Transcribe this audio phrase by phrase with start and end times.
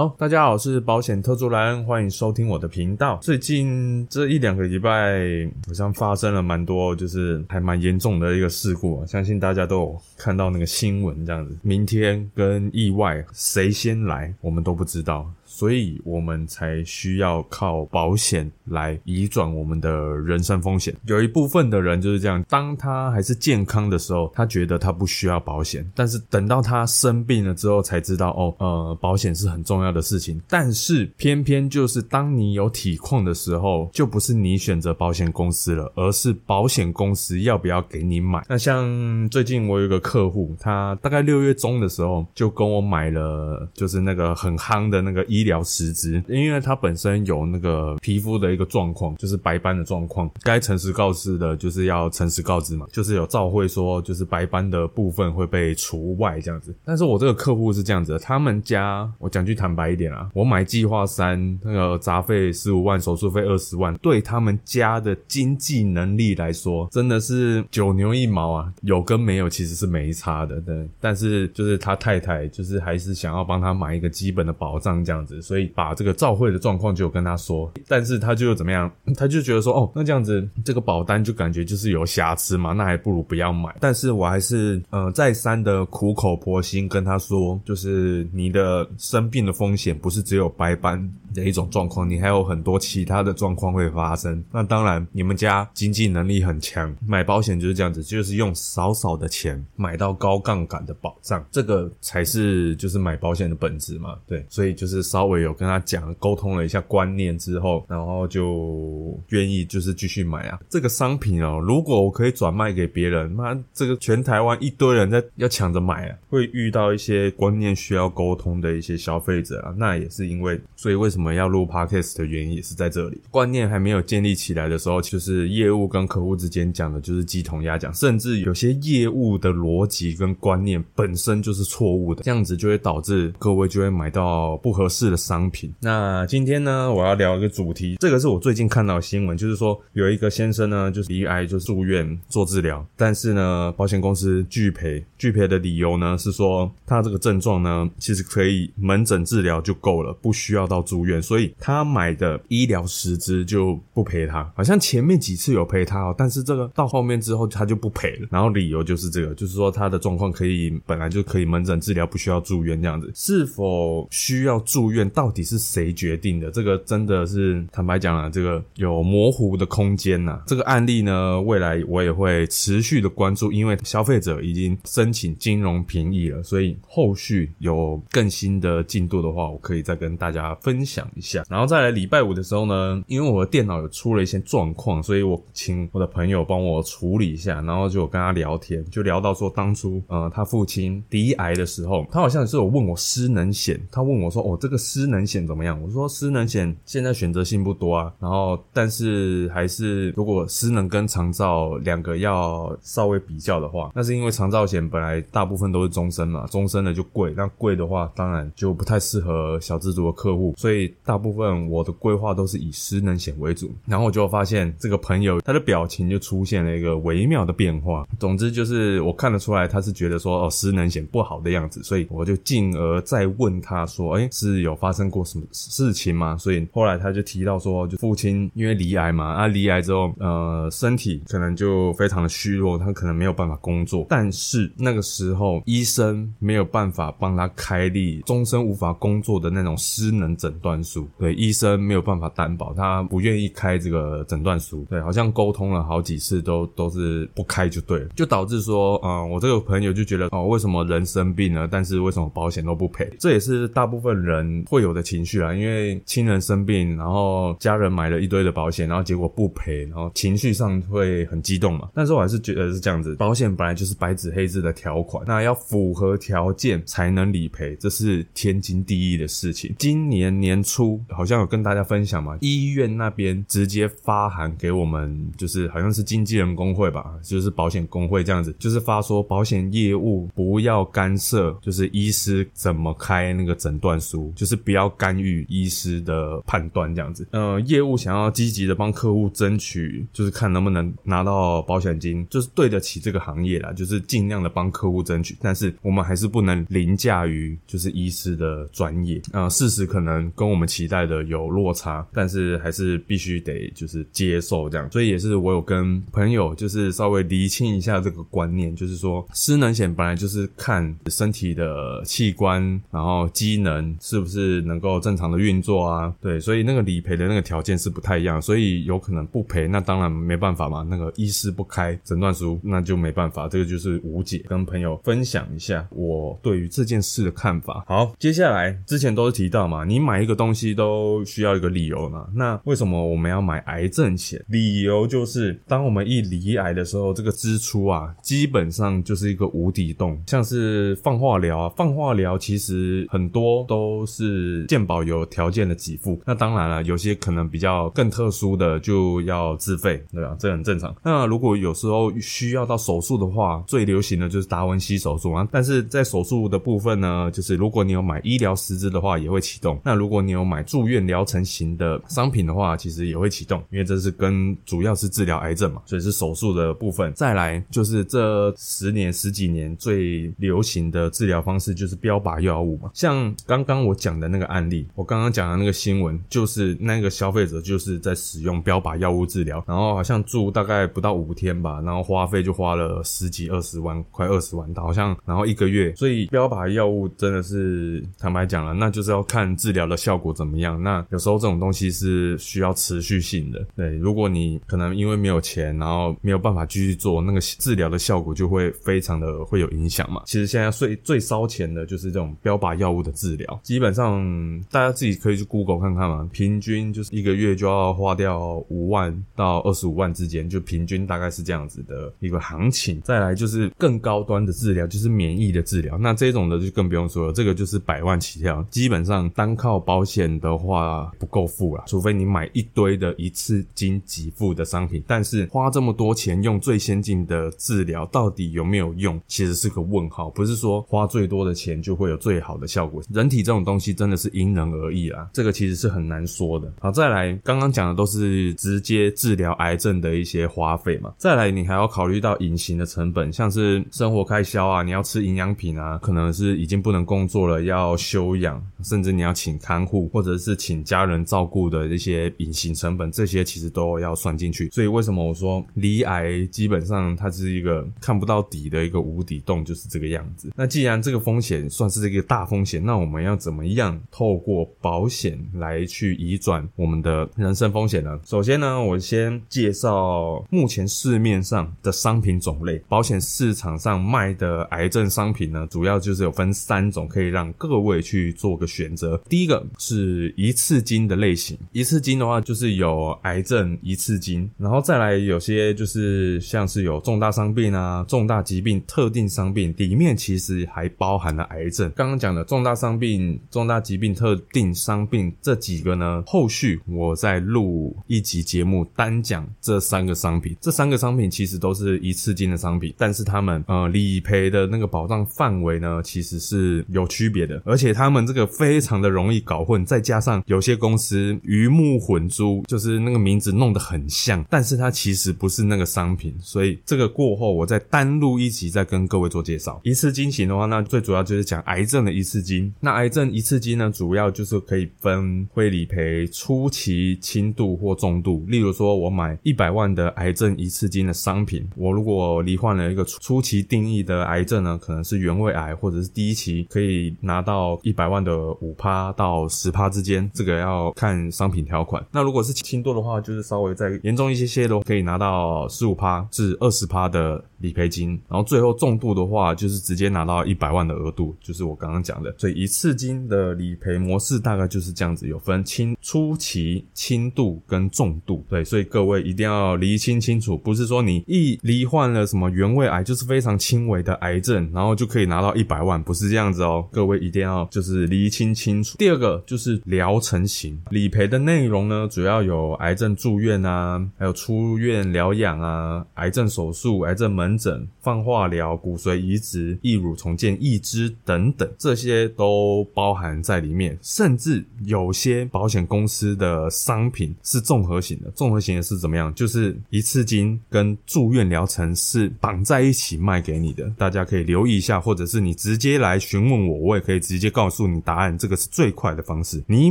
[0.00, 3.18] 好，大家好，我是保险特助莱恩，欢迎收听我的频道。
[3.20, 15.30] 最近这一两个礼拜，好像发生了蛮多，就是还蛮严重的一个事故，相信大家都有看到那个新闻，这样子，明天跟意外谁先来，我们都不知道。
[15.52, 20.94] 所以我们才需要靠保险来移转我们的人身风险。
[21.06, 30.40] 有一部分的人就是这样，当他还是健康的时候，他觉得他不需要保险，但是等到他生病了之后，才知道哦，呃，保险是很重要的事情。
[30.48, 38.40] 但是偏偏就是当你有体况的时候，就不是你选择保险公司了，而是保险公司要不要给你买。
[38.48, 45.50] 那像最近我有一个客户，他大概六月中的时候就跟我买了，就是那个很夯的那个医疗。
[45.50, 56.72] 疗实质，因为他本身有那个皮肤的一个状况，就是白斑的状况，该诚实告知的，就是要诚实告知嘛，就是有照会说，就是白斑的部分会被除外这样子。
[56.84, 70.60] 但是我这个客户是这样子，他们家我讲句坦白一点啊，我买计划三那个杂费十五万，手术费二十万，对他们家的经济能力来说，真的是九牛一毛啊，有跟没有其实是没差的。
[70.60, 75.29] 对，但是就是他太太就是还是想要帮他买一个基本的保障这样子。
[75.42, 78.90] 所以把这个照会的状况就跟他说，但是他就怎么样？
[79.18, 83.76] 他就觉得说，哦，那这样子这个保单就感觉就是有瑕疵嘛，那还不如不要买。
[83.80, 90.98] 但是我还是呃再三的苦口婆心跟他说，就是你的生病的风险不是只有白斑
[91.34, 94.44] 的一种状况，你还有很多其他的状况会发生。
[94.52, 104.18] 那当然，你们家经济能力很强，买保险就是这样子，就是用少少的钱买到高杠杆的保障，这个才是就是买保险的本质嘛。
[104.26, 105.30] 对，所以就是稍。
[105.30, 110.58] 微有跟他讲沟通了一下观念之后，然后就愿意就是继续买啊。
[110.68, 119.72] 这个商品哦，如果我可以转卖给别人，妈这个全台湾一堆人在要抢着买啊，会遇到一些观念需要沟通的一些消费者啊。
[119.76, 123.20] 那也是因为，所以为什么我们要录 podcast 的原因也是在这里。
[123.30, 135.20] 观念还没有建立起来的时候，就是业务跟客户之间讲的就是鸡同鸭讲，甚至有些业务的逻辑跟观念本身就是错误的，这样子就会导致各位就会买到不合适的。
[135.20, 135.72] 商品。
[135.80, 154.52] 那今天呢，我要聊一个主题，这个是我最近看到新闻，就是说有一个先生呢，就是离癌就住院做治疗，但是呢，保险公司拒赔，拒赔的理由呢是说他这个症状呢，其实可以门诊治疗就够了，不需要到住院，所以他买的医疗实支就不赔他。
[154.54, 165.08] 好像前面几次有赔他哦，但是这个到后面之后他就不赔了，然后理由就是这个，就是说他的状况可以本来就可以门诊治疗，不需要住院这样子，是否需要住院？
[165.10, 166.50] 到底是谁决定的？
[166.50, 170.42] 这个真的是坦白讲啊，这个有模糊的空间呐。
[170.46, 181.42] 这个案例呢，未来我也会持续的关注，因为消费者已经申请金融评议了，所以后续有更新的进度的话，我可以再跟大家分享讲一下。
[181.48, 195.80] 然后再来礼拜五的时候呢，因为我的电脑有出了一些状况，所以我请我的朋友帮我处理一下，然后就跟他聊天，就聊到说当初呃他父亲鼻癌的时候，他好像是有问我失能险，他问我说哦这个失能险怎么样？
[195.82, 213.72] 我说失能险现在选择性不多啊，然后但是还是如果失能跟长照两个要稍微比较的话，那是因为长照险本来大部分都是终身嘛，终身的就贵，那贵的话当然就不太适合小资族的客户，所以大部分我的规划都是以失能险为主。
[213.86, 224.90] 然后我就发现这个朋友他的表情就出现了一个微妙的变化，总之就是我看得出来他是觉得说哦失能险不好的样子，所以我就进而再问他说，哎是有发。
[224.90, 226.36] 生过什么事情吗？
[226.36, 234.04] 所以后来他就提到说，就父亲因为离癌嘛，啊，离癌之后，呃，身体可能就非常的虚弱，他可能没有办法工作。
[234.08, 253.08] 但是那个时候医生没有办法帮他开立终身无法工作的那种失能诊断书，对，医生没有办法担保，他不愿意开这个诊断书，对，好像沟通了好几次都都是不开就对了，就导致说，啊，我这个朋友就觉得，哦，为什么人生病了，但是为什么保险都不赔？
[253.20, 254.80] 这也是大部分人会。
[254.80, 261.90] 有的情绪啊，因为亲人生病，然后家人买了一堆的保险，然后结果不赔，然后情绪上会很激动嘛。
[261.94, 269.74] 但是我还是觉得是这样子，保险本来就是白纸黑字的条款，那要符合条件才能理赔，这是天经地义的事情。
[269.78, 270.80] 今年年初初。
[270.80, 287.26] 初好像有跟大家分享嘛，医院那边直接发函给我们，就是好像是经纪人工会吧，就是保险工会这样子，就是发说保险业务不要干涉，就是医师怎么开那个诊断书，就是不要干预医师的判断这样子。
[287.32, 299.48] 呃，业务想要积极的帮客户争取，就是看能不能拿到保险金，就是对得起这个行业啦，就是尽量的帮客户争取，但是我们还是不能凌驾于就是医师的专业啊。
[299.48, 304.90] 事实可能跟我们我们期待的有落差，但是还是必须得就是接受这样。
[304.90, 312.60] 所以也是我有跟朋友就是稍微厘清一下这个观念，就是说失能险本来就是看身体的器官，
[312.90, 324.44] 然后机能是不是能够正常的运作啊，对，所以那个理赔的那个条件是不太一样，所以有可能不赔，那当然没办法嘛，那个医师不开诊断书，那就没办法，这个就是无解。
[324.46, 327.82] 跟朋友分享一下我对于这件事的看法。
[327.88, 334.44] 好，接下来之前都是提到嘛，你买一个东东西都需要一个理由嘛，那为什么我们要买癌症险？
[334.48, 350.36] 理由就是当我们一离癌的时候，这个支出啊，基本上就是一个无底洞，像是放化疗啊，放化疗其实很多都是健保有条件的给付，那当然了，有些可能比较更特殊的就要自费，对吧？
[350.40, 350.92] 这很正常。
[351.04, 355.46] 那如果有时候需要到手术的话，最流行的就是达文西手术啊。
[355.52, 359.78] 但是在手术的部分呢，就是如果你有买医疗实质的话，也会启动。
[359.84, 367.12] 那如果你有买住院疗程型的商品的话，其实也会启动，因为这是跟主要是治疗癌症嘛，所以是手术的部分。
[367.14, 390.80] 再来就是这十年十几年最流行的治疗方式就是标靶药物嘛，像刚刚我讲的那个案例，我刚刚讲的那个新闻，就是那个消费者就是在使用标靶药物治疗，然后好像住大概不到五天吧，然后花费就花了十几二十万，快二十万，好像然后一个月，所以标靶药物真的是坦白讲了，那就是要看治疗的效果果怎么样。
[390.80, 400.22] 那有时候这种东西是需要持续性的，对，如果你可能因为没有钱，然后没有办法继续做，那个治疗的效果就会非常的会有影响嘛。
[400.26, 404.22] 其实现在最最烧钱的就是这种标靶药物的治疗，基本上
[404.70, 413.00] 大家自己可以去 Google 看看嘛，平均就是一个月就要花掉五万到二十五万之间，就平均大概是这样子的一个行情。
[413.02, 425.02] 再来就是更高端的治疗，就是免疫的治疗，那这种的就更不用说了，这个就是百万起跳，基本上单靠保险险的话不够付了，除非你买一堆的一次金给付的商品。
[425.06, 430.28] 但是花这么多钱用最先进的治疗，到底有没有用，其实是个问号。
[430.30, 436.72] 不是说花最多的钱就会有最好的效果，人体这种东西真的是因人而异啦，这个其实是很难说的。
[436.80, 454.68] 好，再来刚刚讲的都是直接治疗癌症的一些花费嘛，再来你还要考虑到隐形的成本，像是生活开销啊，你要吃营养品啊，可能是已经不能工作了要休养，甚至你要请看护或者是请家人照顾的这些隐形成本，这些其实都要算进去。
[454.70, 460.52] 所以为什么我说离癌基本上它是一个看不到底的一个无底洞，就是这个样子。
[460.56, 468.18] 那既然这个风险算是这个大风险，那我们要怎么样透过保险来去移转我们的人生风险呢？
[468.24, 472.80] 首先呢，我先介绍目前市面上的商品种类。
[472.88, 479.20] 保险市场上卖的癌症商品呢，主要就是有分三种，可以让各位去做个选择。
[479.28, 491.90] 第一个是一次金的类型，一次金的话就是有癌症一次金，然后再来有些就是像是有重大伤病啊、重大疾病、特定伤病，里面其实还包含了癌症。
[491.96, 500.56] 刚刚讲的重大伤病、重大疾病、特定伤病这几个呢，后续我再录一集节目单讲这三个商品。
[500.60, 519.80] 这三个商品其实都是一次金的商品，但是他们呃理赔的那个保障范围呢，其实是有区别的，而且他们这个非常的容易搞混，再加上有些公司鱼目混珠，就是那个名字弄得很像，但是它其实不是那个商品，所以这个过后我再单录一集再跟各位做介绍。
[519.84, 522.72] 一次金型的话，那最主要就是讲癌症的一次金。
[522.80, 528.44] 那癌症一次金呢，主要就是可以分会理赔初期、轻度或重度。
[528.48, 542.04] 例如说，我买一百万的癌症一次金的商品，我如果罹患了一个初期定义的癌症呢，可能是原位癌或者是第一期，可以拿到一百万的五趴到十趴之间，这个要看商品条款。
[542.10, 548.20] 那如果是轻度的话，就是稍微再严重一些些的，可以拿到十五趴至二十趴的理赔金。
[548.28, 552.34] 然后最后重度的话，就是直接拿到一百万的额度，就是我刚刚讲的。
[552.38, 558.44] 所以一次金的理赔模式大概就是这样子，有分轻初期、轻度跟重度。
[558.48, 566.88] 对，所以各位一定要厘清清楚，不是说你一罹患了什么原位癌，就是非常轻微的癌症，然后就可以拿到一百万，不是这样子哦。
[566.90, 568.96] 各位一定要就是厘清清楚。
[568.96, 583.96] 第二个就是是疗程型理赔的内容呢，主要有癌症住院啊，还有出院疗养啊，癌症手术、癌症门诊、放化疗、骨髓移植、义乳重建、义肢等等，这些都包含在里面。
[584.00, 589.32] 甚至有些保险公司的商品是综合型的，综合型的是怎么样？
[589.34, 599.62] 就是一次金跟住院疗程是绑在一起卖给你的，大家可以留意一下，或者是你直接来询问我，我也可以直接告诉你答案，这个是最快的方式。
[599.66, 599.90] 你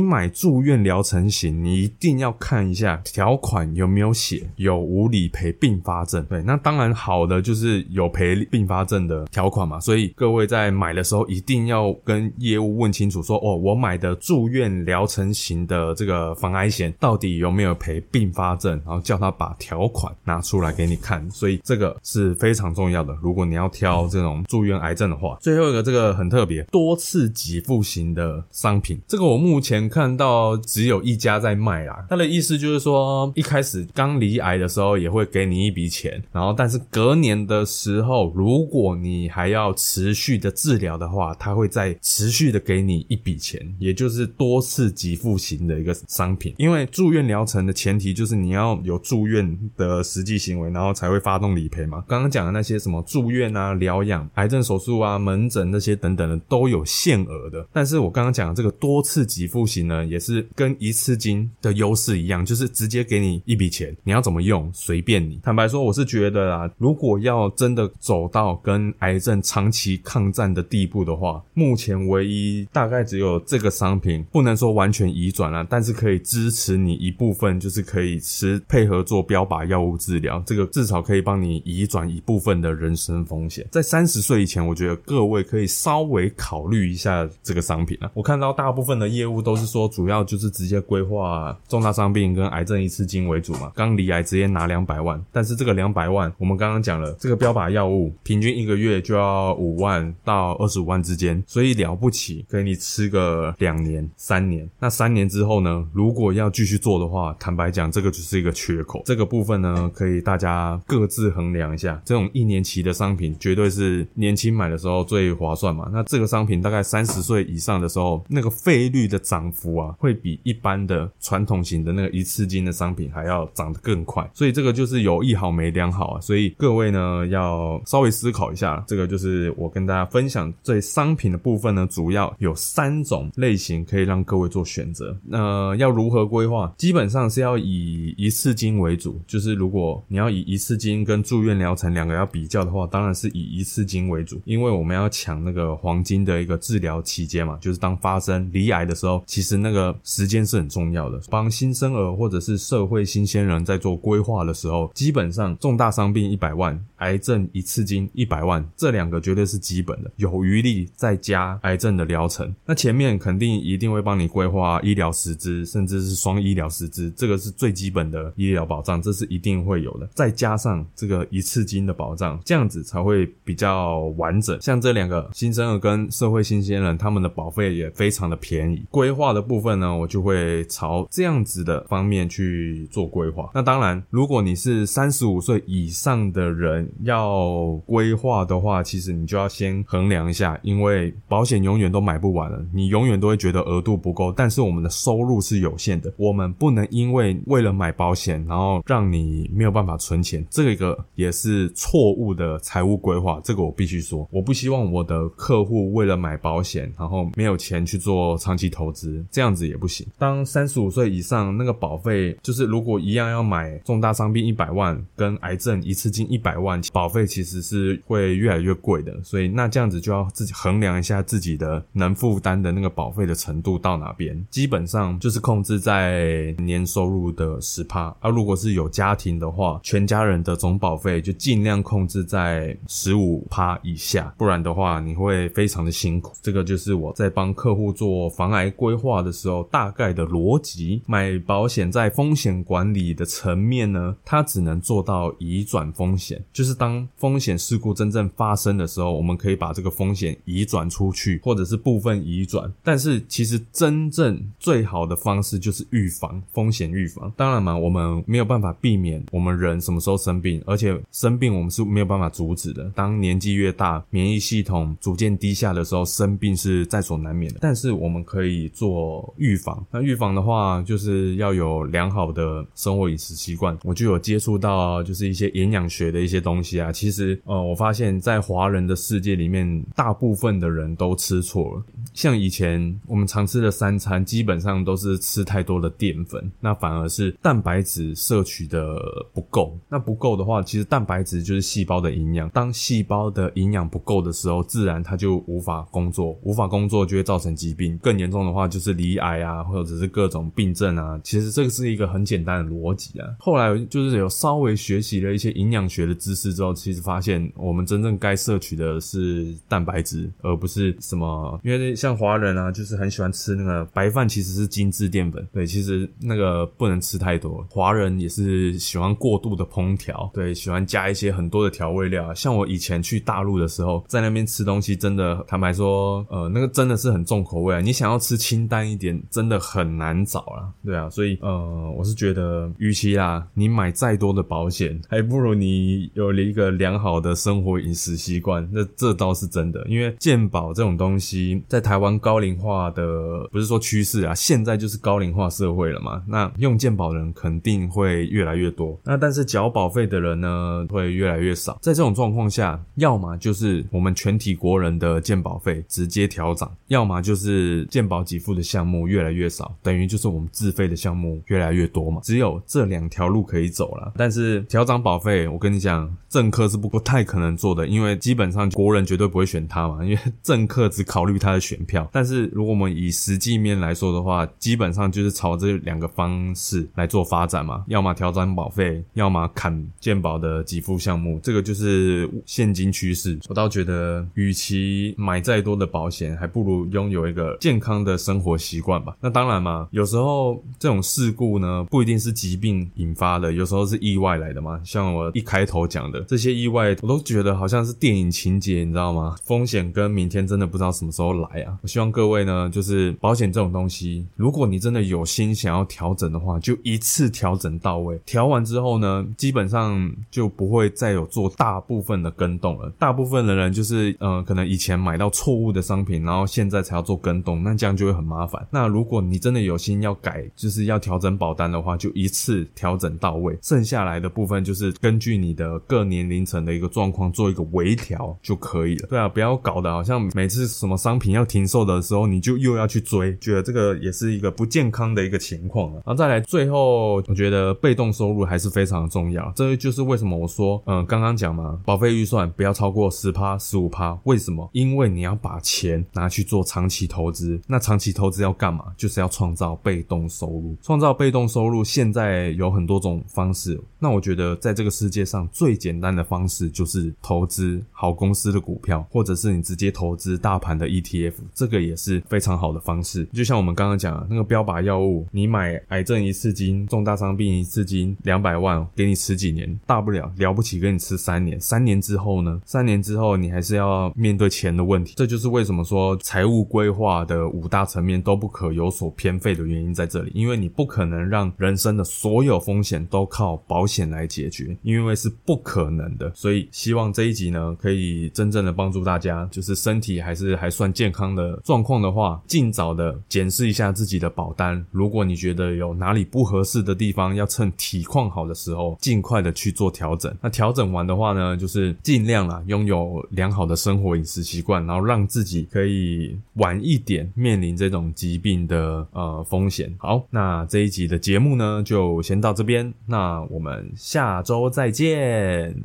[0.00, 6.24] 买住院疗程型，你一定要看一下条款有没有写有无理赔并发症。
[6.24, 23.16] 对，那当然好的就是有赔并发症的条款嘛，所以各位在买的时候一定要跟业务问清楚，说哦，我买的住院疗程型的这个防癌险到底有没有赔并发症，然后叫他把条款拿出来给你看，所以这个是非常重要的。
[23.22, 32.04] 如果你要挑这种住院癌症的话，最后一个这个很特别，多次给付型的商品，这个我目前看到只有一家在卖啦。
[32.08, 46.54] 他的意思就是说，一开始刚离癌的时候也会给你一笔钱，然后但是隔年的时候，如果你还要持续的治疗的话，他会再持续的给你一笔钱，也就是多次给付型的一个商品。
[46.58, 52.04] 因为住院疗程的前提就是你要有住院的实际行为，然后才会发动理赔嘛。
[52.06, 57.66] 刚刚讲的那些什么住院啊、疗养、癌症手术啊、门诊那些等等的都有限额的。
[57.72, 65.38] 但是我刚刚讲的这个多次给付型呢，也是跟一次金的优势一样，就是直接给你一笔钱，你要怎么用随便你。
[65.42, 83.66] 坦白说，我是觉得啊，如果要真的走到跟癌症长期抗战的地步的话，目前唯一大概只有这个商品，不能说完全移转了，但是可以支持你一部分，就是可以吃配合做标靶药物治疗，这个至少可以帮你移转一部分的人生风险。
[83.70, 88.10] 在三十岁以前，我觉得各位可以稍微考虑一下这个商品啊。
[88.14, 104.68] 我看到大部分的业业务都是说，主要就是直接规划重大伤病跟癌症一次金为主嘛，刚离癌直接拿两百万，但是这个两百万，我们刚刚讲了，这个标靶药物平均一个月就要五万到二十五万之间，所以了不起，给你吃个两年、三年。
[104.78, 105.86] 那三年之后呢？
[105.92, 109.02] 如果要继续做的话，坦白讲，这个就是一个缺口。
[109.04, 112.00] 这个部分呢，可以大家各自衡量一下。
[112.04, 115.90] 这种一年期的商品，绝对是年轻买的时候最划算嘛。
[115.92, 124.28] 那这个商品大概三十岁以上的时候，那个费率的涨幅啊，会比一般的传统型的那个一次金的商品还要涨得更快。
[124.32, 126.20] 所以这个就是有一好没两好啊。
[126.20, 128.82] 所以各位呢，要稍微思考一下。
[128.86, 135.16] 这个就是我跟大家分享这商品的部分呢，主要有三种类型可以让各位做选择。
[135.24, 136.72] 那要如何规划？
[136.78, 139.20] 基本上是要以一次金为主。
[139.26, 147.58] 就是如果你要以一次金跟住院疗程两个要比较的话，当然是以一次金为主，因为我们要抢那个黄金的一个治疗期间嘛。
[147.60, 151.18] 就是当发生离癌的时候，其实那个时间是很重要的。
[151.30, 156.78] 帮新生儿或者是社会新鲜人在做规划的时候，基本上重大伤病一百万。
[157.00, 162.54] 癌症一次金一百万，这两个绝对是基本的，有余力再加癌症的疗程。
[162.64, 170.08] 那前面肯定一定会帮你规划医疗师资，甚至是双医疗师资，这个是最基本的医疗保障，这是一定会有的。
[170.14, 174.60] 再加上这个一次金的保障，这样子才会比较完整。
[174.60, 178.82] 像这两个新生儿跟社会新鲜人，他们的保费也非常的便宜。
[178.90, 183.50] 规划的部分呢，我就会朝这样子的方面去做规划。
[183.54, 194.32] 那当然，如果你是三十五岁以上的人，要规划的话，其实你就要先衡量一下，因为保险永远都买不完了，你永远都会觉得额度不够。
[194.32, 203.40] 但是我们的收入是有限的，我们不能因为为了买保险，然后让你没有办法存钱，这个也是错误的财务规划。
[203.44, 210.06] 这个我必须说，我不希望我的客户为了买保险，然后没有钱去做长期投资，这样子也不行。
[210.18, 216.79] 当三十五岁以上，那个保费就是如果一样要买重大伤病一百万，跟癌症一次金一百万。
[216.92, 224.44] 保费其实是会越来越贵的，所以那这样子就要自己衡量一下自己的能负担的那个保费的程度到哪边。
[224.50, 236.32] 基本上就是控制在年收入的十趴，而如果是有家庭的话，全家人的总保费就尽量控制在十五趴以下，不然的话你会非常的辛苦。
[236.42, 241.02] 这个就是我在帮客户做防癌规划的时候大概的逻辑。
[241.06, 246.69] 买保险在风险管理的层面呢，它只能做到移转风险，就是。
[246.70, 252.72] 是当风险事故真正发生的时候，我们可以把这个风险移转出去，或者是部分移转。
[252.84, 257.32] 但是其实真正最好的方式就是预防风险预防。
[257.36, 262.88] 当然嘛，我们没有办法避免我们人什么时候生病，而且生病我们是没有办法阻止的。
[262.94, 267.58] 当年纪越大，免疫系统逐渐低下的时候，生病是在所难免的。
[267.60, 269.84] 但是我们可以做预防。
[269.90, 273.76] 那预防的话，就是要有良好的生活饮食习惯。
[273.82, 276.92] 我就有接触到，就是一些营养学的一些东东西啊。
[276.92, 281.82] 其实，呃，我发现，在华人的世界里面，大部分的人都吃错了。
[282.12, 288.98] 像以前我们常吃的三餐，基本上都是吃太多的淀粉，那反而是蛋白质摄取的
[289.32, 289.78] 不够。
[289.88, 292.50] 那不够的话，其实蛋白质就是细胞的营养。
[292.50, 297.96] 当细胞的营养不够的时候，自然它就无法工作，无法工作就会造成疾病。
[297.98, 301.18] 更严重的话，就是离癌啊，或者是各种病症啊。
[301.24, 303.26] 其实这个是一个很简单的逻辑啊。
[303.38, 311.58] 后来就是有稍微学习了一些营养学的知识之后，其实发现我们真正该摄取的是蛋白质，而不是什么。
[311.64, 315.46] 因为像华人啊，就是很喜欢吃那个白饭，其实是精致淀粉。
[315.52, 317.66] 对，其实那个不能吃太多。
[317.70, 322.32] 华人也是喜欢过度的烹调，对，喜欢加一些很多的调味料。
[322.34, 327.80] 像我以前去大陆的时候，在那边吃东西，真的坦白说，呃，那个真的是很重口味啊。
[327.80, 330.72] 你想要吃清淡一点，真的很难找了。
[330.84, 338.66] 对啊，所以呃，我是觉得，与其啊，你买再多的保险，还不如你有有了一个良好的生活饮食习惯。
[338.72, 346.22] 那这倒是真的，因为健保这种东西，在台湾高龄化的不是说趋势啊，现在就是高龄化社会了嘛。
[346.26, 351.76] 那用健保的人肯定会越来越多，那但是缴保费的人呢，会越来越少。
[351.82, 362.20] 在这种状况下，要么就是我们全体国人的健保费直接调涨，要么就是健保给付的项目越来越少，等于就是我们自费的项目越来越多嘛。
[362.22, 364.12] 只有这两条路可以走了。
[364.16, 372.08] 但是调涨保费，我跟你讲，政客是不不太可能做的，因为基本上国人绝对不会选他嘛，因为政客只考虑他的选票。
[372.12, 383.36] 但是如果我们以实际面来说的话，基本上就是朝这两个方式来做发展嘛，要么调整保费，要么砍健保的给付项目，这个就是现今趋势。
[383.48, 389.16] 我倒觉得，与其买再多的保险，还不如拥有一个健康的生活习惯吧。
[389.20, 394.80] 那当然嘛，有时候这种事故呢，不一定是疾病引发的，有时候是意外来的嘛。
[394.84, 399.36] 像我一开头讲的这些意外，我都觉得好像是电影情节，你知道吗？
[399.44, 401.78] 风险跟明天真的不知道什么时候来啊！
[401.82, 408.20] 我希望各位呢，就是保险这种东西，如果你真的有心想要调整的话，就一次调整到位。
[408.24, 412.90] 调完之后呢，基本上就不会再有做大部分的跟动了。
[412.98, 418.66] 大部分的人就是，嗯，可能以前买到错误的商品，然后现在才要做跟动，那这样就会很麻烦。
[418.70, 429.06] 那如果你真的有心要改，就是要调整保单的话，就一次调整到位，剩下来的部分就是根据你的各年龄层的一个状况做一个微调就可以了。
[429.08, 436.02] 对啊，不要搞得好像每次什么商品要停售的时候，你就又要去追，觉得这个也是一个不健康的一个情况了。
[436.04, 444.18] 然后再来，最后我觉得被动收入还是非常的重要，这就是为什么我说，嗯，刚刚讲嘛，保费预算不要超过十趴、十五趴。
[444.24, 444.68] 为什么？
[444.72, 448.86] 因为你要把钱拿去做长期投资，那长期投资要干嘛？
[448.96, 450.76] 就是要创造被动收入。
[450.82, 453.80] 创造被动收入，现在有很多种方式。
[453.98, 463.24] 那我觉得，在这个世界上最简单的方式就是投资好公司的股票，或者是你直接投资大盘的 ETF，这个也是非常好的方式。
[463.32, 471.60] 就像我们刚刚讲的那个标靶药物，你买癌症一次金、重大伤病一次金两百万，给你吃几年，大不了了不起给你吃三年。
[471.60, 472.60] 三年之后呢？
[472.64, 475.14] 三年之后你还是要面对钱的问题。
[475.16, 486.30] 这就是为什么说财务规划的五大层面都不可有所偏废的原因在这里，因为你不可能让人生的所有风险都靠保险来解决，因为是不可能的。
[486.34, 494.84] 所以希望这一集呢，可以真正的帮助大家，就是身体还是还算健康的状况的话，尽早的检视一下自己的保单。
[494.90, 500.34] 如果你觉得有哪里不合适的地方，要趁体况好的时候，尽快的去做调整。
[500.40, 509.94] 那调整完的话呢，就是尽量啊，拥有良好的生活饮食习惯，然后让自己可以晚一点面临这种疾病的呃风险。
[509.98, 515.79] 好，那这一集的节目呢，就先到这边，那我们下周再见。